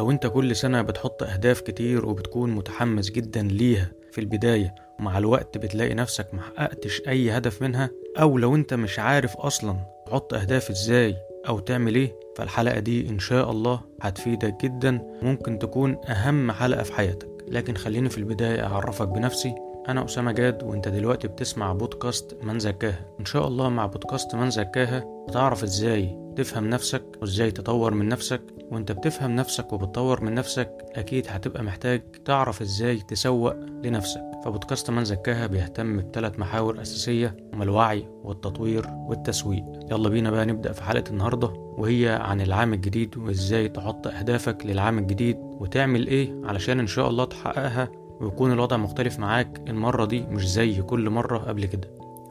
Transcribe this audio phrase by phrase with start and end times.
[0.00, 5.58] لو انت كل سنة بتحط أهداف كتير وبتكون متحمس جدا ليها في البداية ومع الوقت
[5.58, 9.76] بتلاقي نفسك محققتش أي هدف منها أو لو انت مش عارف أصلا
[10.06, 11.16] تحط أهداف إزاي
[11.48, 16.92] أو تعمل إيه فالحلقة دي إن شاء الله هتفيدك جدا ممكن تكون أهم حلقة في
[16.92, 17.28] حياتك.
[17.48, 19.54] لكن خليني في البداية أعرفك بنفسي
[19.90, 23.06] أنا أسامة جاد وأنت دلوقتي بتسمع بودكاست من زكاها.
[23.20, 28.42] إن شاء الله مع بودكاست من زكاها هتعرف إزاي تفهم نفسك وإزاي تطور من نفسك.
[28.70, 33.54] وأنت بتفهم نفسك وبتطور من نفسك أكيد هتبقى محتاج تعرف إزاي تسوق
[33.84, 34.20] لنفسك.
[34.44, 39.64] فبودكاست من زكاها بيهتم بثلاث محاور أساسية هما الوعي والتطوير والتسويق.
[39.90, 44.98] يلا بينا بقى نبدأ في حلقة النهاردة وهي عن العام الجديد وإزاي تحط أهدافك للعام
[44.98, 47.88] الجديد وتعمل إيه علشان إن شاء الله تحققها
[48.20, 51.90] ويكون الوضع مختلف معاك المرة دي مش زي كل مرة قبل كده.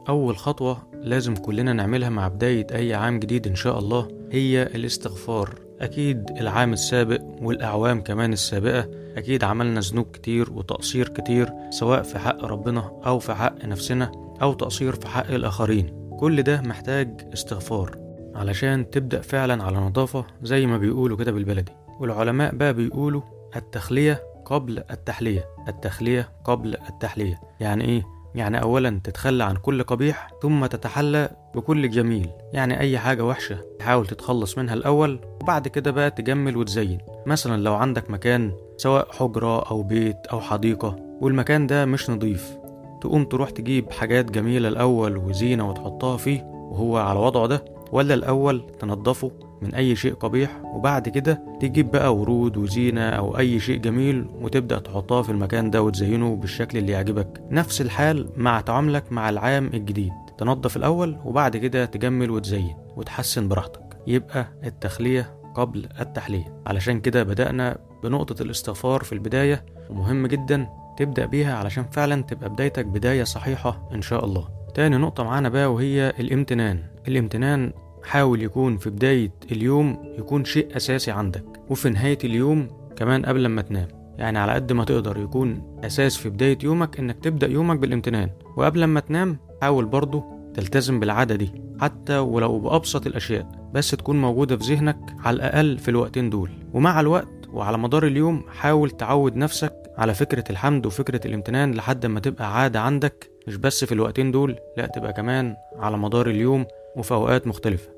[0.10, 5.56] أول خطوة لازم كلنا نعملها مع بداية أي عام جديد إن شاء الله هي الاستغفار.
[5.82, 12.46] أكيد العام السابق والأعوام كمان السابقة أكيد عملنا ذنوب كتير وتقصير كتير سواء في حق
[12.46, 14.12] ربنا أو في حق نفسنا
[14.42, 16.10] أو تقصير في حق الآخرين.
[16.20, 17.98] كل ده محتاج استغفار
[18.36, 21.72] علشان تبدأ فعلا على نظافة زي ما بيقولوا كده بالبلدي.
[22.00, 23.22] والعلماء بقى بيقولوا
[23.56, 27.40] التخلية قبل التحلية التخلية قبل التحلية.
[27.60, 28.04] يعني إيه؟
[28.36, 32.30] يعني أولا تتخلى عن كل قبيح ثم تتحلى بكل جميل.
[32.54, 36.98] يعني أي حاجة وحشة تحاول تتخلص منها الأول وبعد كده بقى تجمل وتزين.
[37.26, 42.58] مثلا لو عندك مكان سواء حجرة أو بيت أو حديقة والمكان ده مش نظيف
[43.02, 48.64] تقوم تروح تجيب حاجات جميلة الأول وزينة وتحطها فيه وهو على وضعه ده ولا الأول
[48.80, 54.26] تنضفه من أي شيء قبيح وبعد كده تجيب بقى ورود وزينة أو أي شيء جميل
[54.42, 57.42] وتبدأ تحطها في المكان ده وتزينه بالشكل اللي يعجبك.
[57.52, 60.12] نفس الحال مع تعاملك مع العام الجديد.
[60.38, 63.98] تنظف الأول وبعد كده تجمل وتزين وتحسن براحتك.
[64.08, 66.62] يبقى التخلية قبل التحلية.
[66.68, 72.86] علشان كده بدأنا بنقطة الاستغفار في البداية ومهم جدا تبدأ بيها علشان فعلا تبقى بدايتك
[72.86, 74.48] بداية صحيحة إن شاء الله.
[74.76, 76.84] تاني نقطة معانا بقى وهي الامتنان.
[77.08, 77.74] الامتنان
[78.04, 83.62] حاول يكون في بداية اليوم يكون شيء أساسي عندك وفي نهاية اليوم كمان قبل ما
[83.62, 83.88] تنام.
[84.18, 88.30] يعني على قد ما تقدر يكون أساس في بداية يومك إنك تبدأ يومك بالامتنان.
[88.58, 90.24] وقبل ما تنام حاول برضه
[90.54, 91.52] تلتزم بالعادة دي
[91.82, 96.50] حتى ولو بأبسط الأشياء بس تكون موجودة في ذهنك على الأقل في الوقتين دول.
[96.74, 102.20] ومع الوقت وعلى مدار اليوم حاول تعود نفسك على فكرة الحمد وفكرة الامتنان لحد ما
[102.20, 106.66] تبقى عادة عندك مش بس في الوقتين دول لا تبقى كمان على مدار اليوم
[107.00, 107.90] وفي أوقات مختلفة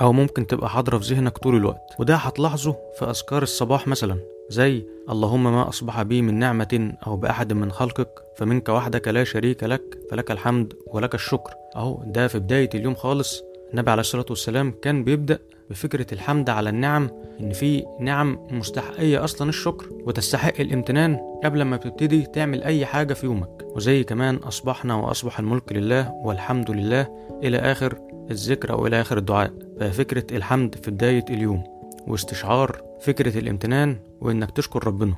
[0.00, 1.94] أو ممكن تبقى حاضرة في ذهنك طول الوقت.
[1.98, 4.18] وده هتلاحظه في أذكار الصباح مثلا
[4.50, 9.64] زي اللهم ما أصبح بي من نعمة أو بأحد من خلقك فمنك وحدك لا شريك
[9.64, 11.50] لك فلك الحمد ولك الشكر.
[11.76, 13.42] أهو ده في بداية اليوم خالص.
[13.72, 15.38] النبي عليه الصلاة والسلام كان بيبدأ
[15.70, 17.10] بفكرة الحمد على النعم
[17.40, 23.26] إن في نعم مستحقية أصلا الشكر وتستحق الامتنان قبل ما بتبتدي تعمل أي حاجة في
[23.26, 23.64] يومك.
[23.76, 27.08] وزي كمان أصبحنا وأصبح الملك لله والحمد لله
[27.42, 27.98] إلى آخر
[28.30, 29.52] الذكر أو إلى آخر الدعاء.
[29.80, 31.64] ففكرة الحمد في بداية اليوم
[32.06, 35.14] واستشعار فكرة الامتنان وإنك تشكر ربنا.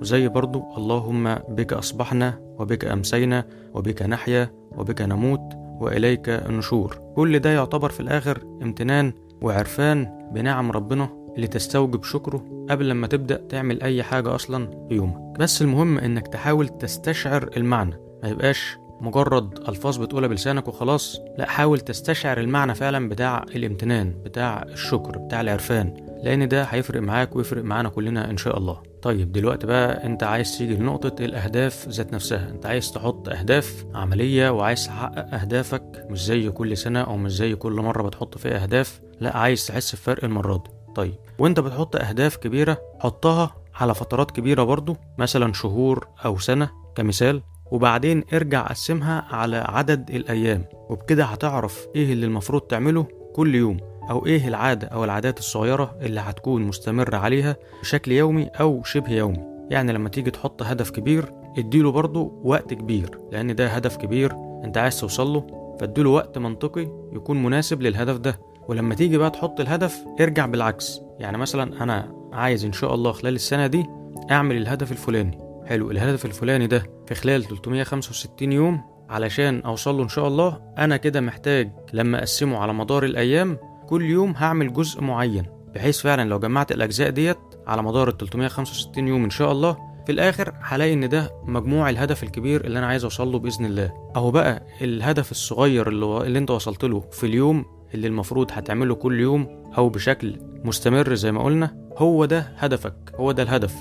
[0.00, 3.44] وزي برضو اللهم بك أصبحنا وبك أمسينا
[3.74, 5.40] وبك نحيا وبك نموت
[5.80, 7.00] وإليك النشور.
[7.16, 9.12] كل ده يعتبر في الآخر امتنان
[9.42, 15.38] وعرفان بنعم ربنا اللي تستوجب شكره قبل لما تبدأ تعمل أي حاجة أصلا في يومك.
[15.38, 17.96] بس المهم إنك تحاول تستشعر المعنى.
[18.22, 21.20] ما يبقاش مجرد ألفاظ بتقولها بلسانك وخلاص.
[21.38, 25.94] لا حاول تستشعر المعنى فعلا بتاع الامتنان بتاع الشكر بتاع العرفان.
[26.22, 28.82] لأن ده هيفرق معاك ويفرق معانا كلنا إن شاء الله.
[29.02, 32.48] طيب دلوقتي بقى أنت عايز تيجي لنقطة الأهداف ذات نفسها.
[32.50, 36.06] أنت عايز تحط أهداف عملية وعايز تحقق أهدافك.
[36.10, 39.00] مش زي كل سنة أو مش زي كل مرة بتحط فيها أهداف.
[39.20, 40.70] لا عايز تحس بفرق المرة دي.
[40.94, 47.42] طيب وانت بتحط أهداف كبيرة حطها على فترات كبيرة برضو مثلا شهور أو سنة كمثال
[47.70, 53.76] وبعدين ارجع قسمها على عدد الأيام وبكده هتعرف إيه اللي المفروض تعمله كل يوم
[54.10, 59.38] أو إيه العادة أو العادات الصغيرة اللي هتكون مستمر عليها بشكل يومي أو شبه يومي.
[59.70, 64.32] يعني لما تيجي تحط هدف كبير اديله برضه وقت كبير لأن ده هدف كبير
[64.64, 65.46] أنت عايز توصله
[65.80, 68.38] فاديله وقت منطقي يكون مناسب للهدف ده.
[68.68, 71.00] ولما تيجي بقى تحط الهدف ارجع بالعكس.
[71.18, 73.86] يعني مثلا أنا عايز إن شاء الله خلال السنة دي
[74.30, 75.38] أعمل الهدف الفلاني.
[75.66, 78.80] حلو الهدف الفلاني ده في خلال 365 يوم
[79.10, 83.58] علشان اوصل له إن شاء الله أنا كده محتاج لما أقسمه على مدار الأيام
[83.88, 85.46] كل يوم هعمل جزء معين.
[85.74, 89.76] بحيث فعلا لو جمعت الأجزاء ديت على مدار ال 365 يوم إن شاء الله
[90.06, 93.92] في الآخر هلاقي إن ده مجموع الهدف الكبير اللي أنا عايز اوصل له بإذن الله.
[94.16, 97.64] أهو بقى الهدف الصغير اللي, اللي أنت وصلت له في اليوم
[97.94, 103.32] اللي المفروض هتعمله كل يوم أو بشكل مستمر زي ما قلنا هو ده هدفك هو
[103.32, 103.74] ده الهدف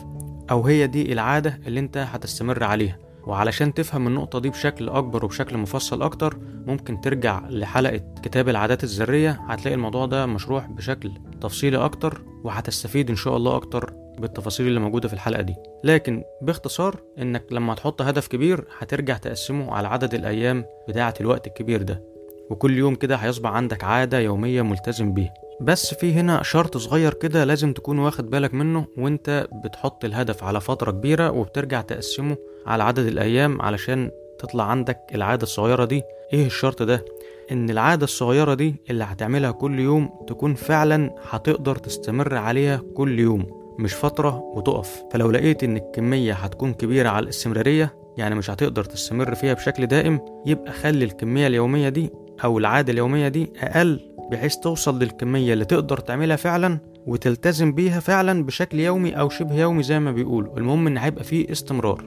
[0.51, 2.97] أو هي دي العادة اللي أنت هتستمر عليها.
[3.27, 6.37] وعلشان تفهم النقطة دي بشكل أكبر وبشكل مفصل أكتر
[6.67, 9.41] ممكن ترجع لحلقة كتاب العادات الذرية.
[9.47, 11.11] هتلاقي الموضوع ده مشروح بشكل
[11.41, 15.55] تفصيلي أكتر وهتستفيد إن شاء الله أكتر بالتفاصيل اللي موجودة في الحلقة دي.
[15.83, 21.81] لكن باختصار إنك لما تحط هدف كبير هترجع تقسمه على عدد الأيام بتاعة الوقت الكبير
[21.81, 22.12] ده.
[22.49, 25.33] وكل يوم كده هيصبح عندك عادة يومية ملتزم بيها.
[25.61, 30.61] بس في هنا شرط صغير كده لازم تكون واخد بالك منه وانت بتحط الهدف على
[30.61, 32.37] فترة كبيرة وبترجع تقسمه
[32.67, 36.01] على عدد الأيام علشان تطلع عندك العادة الصغيرة دي.
[36.33, 37.05] إيه الشرط ده؟
[37.51, 43.45] إن العادة الصغيرة دي اللي هتعملها كل يوم تكون فعلا هتقدر تستمر عليها كل يوم
[43.79, 45.03] مش فترة وتقف.
[45.11, 50.19] فلو لقيت إن الكمية هتكون كبيرة على الاستمرارية يعني مش هتقدر تستمر فيها بشكل دائم
[50.45, 52.09] يبقى خلي الكمية اليومية دي
[52.43, 53.99] أو العادة اليومية دي أقل
[54.31, 59.83] بحيث توصل للكمية اللي تقدر تعملها فعلا وتلتزم بيها فعلا بشكل يومي أو شبه يومي
[59.83, 60.57] زي ما بيقولوا.
[60.57, 62.03] المهم إن هيبقى فيه استمرار.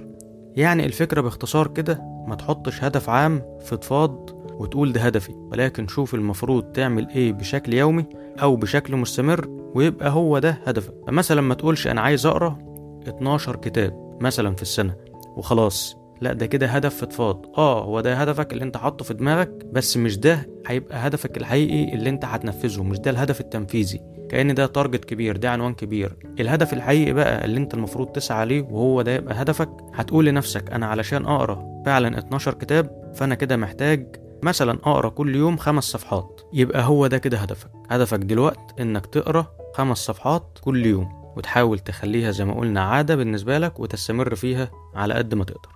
[0.56, 4.30] يعني الفكرة باختصار كده ما تحطش هدف عام فضفاض
[4.60, 8.04] وتقول ده هدفي ولكن شوف المفروض تعمل إيه بشكل يومي
[8.42, 10.94] أو بشكل مستمر ويبقى هو ده هدفك.
[11.06, 12.58] فمثلا ما تقولش أنا عايز أقرأ
[13.08, 14.94] 12 كتاب مثلا في السنة
[15.36, 15.96] وخلاص.
[16.20, 19.96] لا ده كده هدف فضفاض آه هو ده هدفك اللي أنت حاطه في دماغك بس
[19.96, 24.00] مش ده هيبقى هدفك الحقيقي اللي أنت هتنفذه مش ده الهدف التنفيذي.
[24.28, 26.16] كأن ده تارجت كبير ده عنوان كبير.
[26.40, 30.86] الهدف الحقيقي بقى اللي أنت المفروض تسعى عليه وهو ده يبقى هدفك هتقول لنفسك أنا
[30.86, 36.40] علشان أقرأ فعلا 12 كتاب فأنا كده محتاج مثلا أقرأ كل يوم خمس صفحات.
[36.52, 37.70] يبقى هو ده كده هدفك.
[37.90, 43.58] هدفك دلوقت إنك تقرأ خمس صفحات كل يوم وتحاول تخليها زي ما قلنا عادة بالنسبة
[43.58, 45.75] لك وتستمر فيها على قد ما تقدر.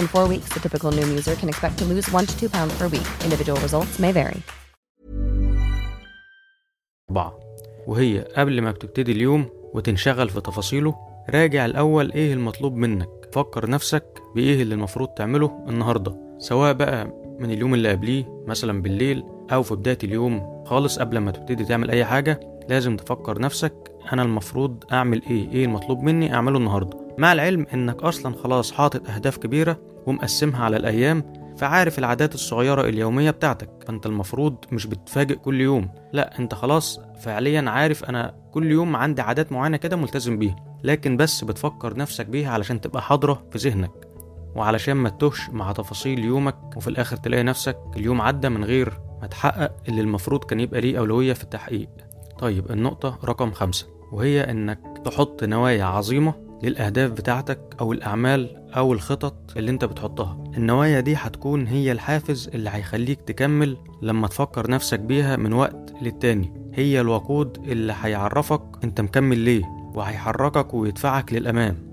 [0.00, 2.74] In four weeks, the typical Noom user can expect to lose one to two pounds
[2.78, 3.08] per week.
[3.24, 4.40] Individual results may vary.
[7.86, 10.94] وهي قبل ما بتبتدي اليوم وتنشغل في تفاصيله
[11.30, 17.04] راجع الأول إيه المطلوب منك فكر نفسك بإيه اللي المفروض تعمله النهاردة سواء بقى
[17.38, 21.90] من اليوم اللي قبليه مثلا بالليل أو في بداية اليوم خالص قبل ما تبتدي تعمل
[21.90, 23.74] أي حاجة لازم تفكر نفسك
[24.12, 29.10] أنا المفروض أعمل إيه إيه المطلوب مني أعمله النهاردة مع العلم إنك أصلا خلاص حاطط
[29.10, 33.70] أهداف كبيرة ومقسمها على الأيام فعارف العادات الصغيرة اليومية بتاعتك.
[33.86, 35.88] فأنت المفروض مش بتفاجئ كل يوم.
[36.12, 41.16] لا أنت خلاص فعليا عارف أنا كل يوم عندي عادات معينة كده ملتزم بيها لكن
[41.16, 43.90] بس بتفكر نفسك بيها علشان تبقى حاضرة في ذهنك.
[44.56, 49.26] وعلشان ما تتوهش مع تفاصيل يومك وفي الآخر تلاقي نفسك اليوم عدى من غير ما
[49.26, 51.88] تحقق اللي المفروض كان يبقى ليه أولوية في التحقيق.
[52.38, 59.34] طيب النقطة رقم خمسة وهي إنك تحط نوايا عظيمة للأهداف بتاعتك أو الأعمال أو الخطط
[59.56, 60.44] اللي أنت بتحطها.
[60.56, 66.70] النوايا دي هتكون هي الحافز اللي هيخليك تكمل لما تفكر نفسك بيها من وقت للتاني.
[66.74, 69.62] هي الوقود اللي هيعرفك أنت مكمل ليه
[69.94, 71.88] وهيحركك ويدفعك للأمام.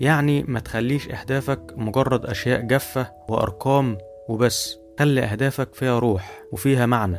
[0.00, 3.98] يعني ما تخليش أهدافك مجرد أشياء جافة وأرقام
[4.28, 4.76] وبس.
[4.98, 7.18] خلي أهدافك فيها روح وفيها معنى.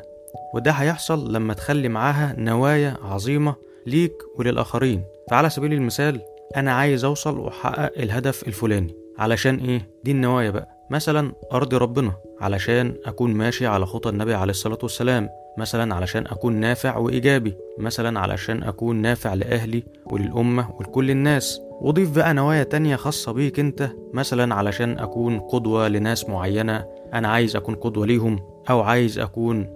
[0.54, 3.56] وده هيحصل لما تخلي معاها نوايا عظيمة
[3.88, 5.04] ليك وللآخرين.
[5.32, 6.22] فعلى سبيل المثال
[6.56, 8.96] أنا عايز أوصل وأحقق الهدف الفلاني.
[9.18, 10.70] علشان إيه؟ دي النوايا بقى.
[10.92, 12.14] مثلا أرضي ربنا.
[12.42, 15.30] علشان أكون ماشي على خطى النبي عليه الصلاة والسلام.
[15.58, 17.56] مثلا علشان أكون نافع وإيجابي.
[17.78, 21.62] مثلا علشان أكون نافع لأهلي وللأمة ولكل الناس.
[21.82, 23.90] وضيف بقى نوايا تانية خاصة بيك أنت.
[24.14, 26.86] مثلا علشان أكون قدوة لناس معينة.
[27.14, 28.40] أنا عايز أكون قدوة ليهم.
[28.70, 29.68] أو عايز أكون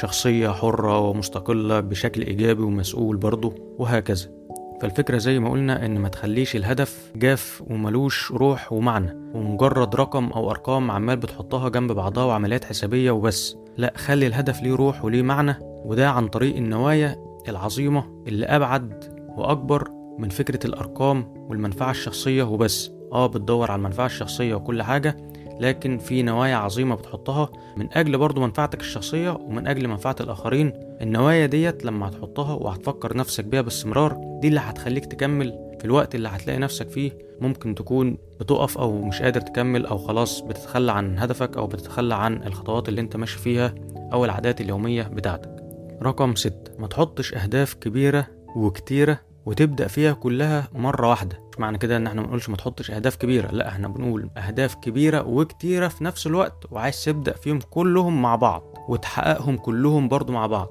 [0.00, 3.54] شخصية حرة ومستقلة بشكل إيجابي ومسؤول برضه.
[3.78, 4.35] وهكذا.
[4.80, 10.50] فالفكرة زي ما قلنا إن ما تخليش الهدف جاف وملوش روح ومعنى ومجرد رقم أو
[10.50, 13.56] أرقام عمال بتحطها جنب بعضها وعمليات حسابية وبس.
[13.76, 15.54] لا خلي الهدف ليه روح وليه معنى
[15.84, 17.16] وده عن طريق النوايا
[17.48, 22.90] العظيمة اللي أبعد وأكبر من فكرة الأرقام والمنفعة الشخصية وبس.
[23.12, 25.16] آه بتدور على المنفعة الشخصية وكل حاجة
[25.60, 27.48] لكن في نوايا عظيمة بتحطها.
[27.76, 33.44] من أجل برضو منفعتك الشخصية ومن أجل منفعة الآخرين النوايا ديت لما هتحطها وهتفكر نفسك
[33.44, 37.12] بيها باستمرار دي اللي هتخليك تكمل في الوقت اللي هتلاقي نفسك فيه.
[37.40, 42.42] ممكن تكون بتقف أو مش قادر تكمل أو خلاص بتتخلى عن هدفك أو بتتخلى عن
[42.42, 43.74] الخطوات اللي أنت ماشي فيها
[44.12, 45.56] أو العادات اليومية بتاعتك.
[46.02, 51.40] رقم ستة ما تحطش أهداف كبيرة وكتيرة وتبدأ فيها كلها مرة واحدة.
[51.52, 53.52] مش معنى كده إن إحنا ما نقولش ما تحطش أهداف كبيرة.
[53.52, 58.62] لا إحنا بنقول أهداف كبيرة وكتيرة في نفس الوقت وعايز تبدأ فيهم كلهم مع بعض
[58.88, 60.68] وتحققهم كلهم برضو مع بعض.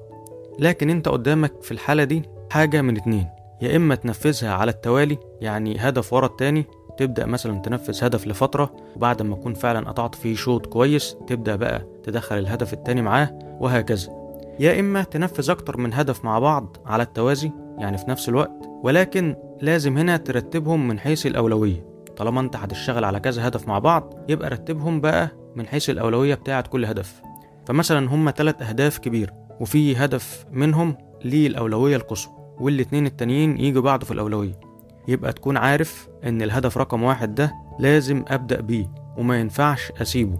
[0.58, 3.28] لكن أنت قدامك في الحالة دي حاجة من اتنين.
[3.62, 6.64] يا إما تنفذها على التوالي يعني هدف ورا التاني
[6.98, 11.86] تبدأ مثلا تنفذ هدف لفترة وبعد ما تكون فعلا قطعت فيه شوط كويس تبدأ بقى
[12.04, 14.08] تدخل الهدف التاني معاه وهكذا.
[14.60, 19.36] يا إما تنفذ أكتر من هدف مع بعض على التوازي يعني في نفس الوقت ولكن
[19.60, 21.86] لازم هنا ترتبهم من حيث الأولوية.
[22.16, 26.68] طالما أنت هتشتغل على كذا هدف مع بعض يبقى رتبهم بقى من حيث الأولوية بتاعة
[26.68, 27.22] كل هدف.
[27.66, 34.04] فمثلا هما تلات أهداف كبيرة وفي هدف منهم ليه الأولوية القصوى والاتنين التانيين يجوا بعده
[34.06, 34.60] في الأولوية.
[35.08, 40.38] يبقى تكون عارف إن الهدف رقم واحد ده لازم أبدأ بيه وما ينفعش أسيبه.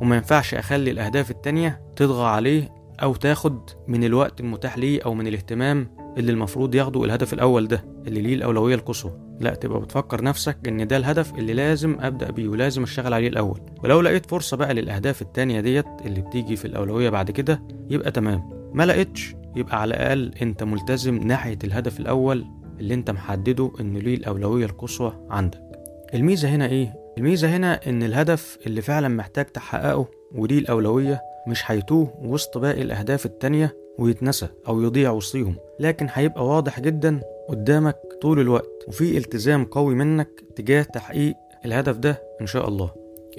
[0.00, 2.68] وما ينفعش أخلي الأهداف التانية تطغى عليه
[3.02, 7.84] أو تاخد من الوقت المتاح ليه أو من الاهتمام اللي المفروض ياخده الهدف الأول ده
[8.06, 12.48] اللي ليه الأولوية القصوى لا تبقى بتفكر نفسك إن ده الهدف اللي لازم أبدأ بيه
[12.48, 13.60] ولازم أشتغل عليه الأول.
[13.84, 18.50] ولو لقيت فرصة بقى للأهداف التانية ديت اللي بتيجي في الأولوية بعد كده يبقى تمام.
[18.74, 22.44] ما لقيتش يبقى على الأقل أنت ملتزم ناحية الهدف الأول
[22.80, 25.60] اللي أنت محدده إنه ليه الأولوية القصوى عندك.
[26.14, 32.14] الميزة هنا إيه؟ الميزة هنا إن الهدف اللي فعلا محتاج تحققه وليه الأولوية مش هيتوه
[32.22, 35.54] وسط باقي الأهداف التانية ويتنسى أو يضيع وسطيهم.
[35.80, 42.22] لكن هيبقى واضح جدا قدامك طول الوقت وفي التزام قوي منك تجاه تحقيق الهدف ده
[42.40, 42.90] إن شاء الله.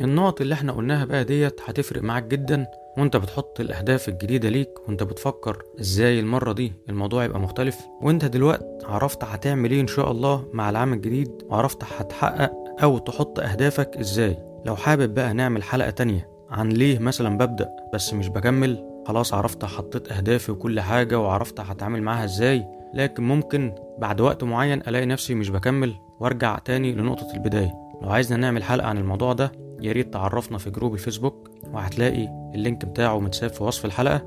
[0.01, 5.03] النقط اللي إحنا قلناها بقى ديت هتفرق معاك جدا وأنت بتحط الأهداف الجديدة ليك وأنت
[5.03, 7.77] بتفكر إزاي المرة دي الموضوع يبقى مختلف.
[8.01, 12.51] وأنت دلوقت عرفت هتعمل إيه إن شاء الله مع العام الجديد وعرفت هتحقق
[12.83, 14.37] أو تحط أهدافك إزاي.
[14.65, 19.65] لو حابب بقى نعمل حلقة تانية عن ليه مثلا ببدأ بس مش بكمل خلاص عرفت
[19.65, 25.35] حطيت أهدافي وكل حاجة وعرفت هتعامل معاها إزاي لكن ممكن بعد وقت معين ألاقي نفسي
[25.35, 27.71] مش بكمل وأرجع تاني لنقطة البداية.
[28.01, 29.51] لو عايزنا نعمل حلقة عن الموضوع ده
[29.81, 34.21] يا ريت تعرفنا في group ال Facebook وهتلاقي ال link بتاعه متساب في وصف الحلقة.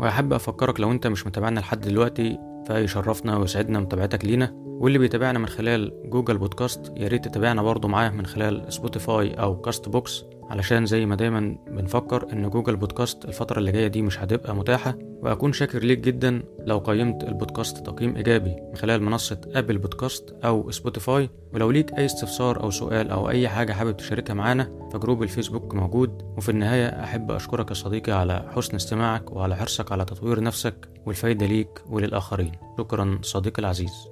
[0.00, 4.52] وأحب أفكرك لو أنت مش متابعنا لحد دلوقتي فيشرفنا ويسعدنا متابعتك لينا.
[4.54, 9.60] واللي بيتابعنا من خلال Google Podcast يا ريت تتابعنا برضو معاه من خلال Spotify أو
[9.60, 14.56] Castbox علشان زي ما دايما بنفكر إن Google Podcast الفترة اللي جاية دي مش هتبقى
[14.56, 20.34] متاحة وأكون شاكر ليك جدا لو قيمت البودكاست تقييم إيجابي من خلال منصة Apple Podcast
[20.44, 21.30] أو Spotify.
[21.54, 25.28] ولو ليك أي استفسار أو سؤال أو أي حاجة حابب تشاركها معانا ف group ال
[25.28, 26.22] Facebook موجود.
[26.36, 31.46] وفي النهاية أحب أشكرك يا صديقي على حسن استماعك وعلى حرصك على تطوير نفسك والفايدة
[31.46, 32.52] ليك وللآخرين.
[32.78, 34.11] شكرا صديقي العزيز.